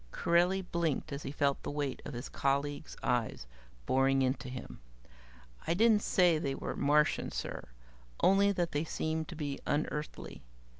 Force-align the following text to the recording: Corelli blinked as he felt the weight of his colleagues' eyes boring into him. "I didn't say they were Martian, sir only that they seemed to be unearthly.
Corelli 0.11 0.63
blinked 0.63 1.13
as 1.13 1.21
he 1.21 1.31
felt 1.31 1.61
the 1.61 1.69
weight 1.69 2.01
of 2.05 2.15
his 2.15 2.27
colleagues' 2.27 2.97
eyes 3.03 3.45
boring 3.85 4.23
into 4.23 4.49
him. 4.49 4.79
"I 5.67 5.75
didn't 5.75 6.01
say 6.01 6.39
they 6.39 6.55
were 6.55 6.75
Martian, 6.75 7.29
sir 7.31 7.69
only 8.19 8.51
that 8.51 8.71
they 8.71 8.83
seemed 8.83 9.27
to 9.27 9.35
be 9.35 9.59
unearthly. 9.67 10.41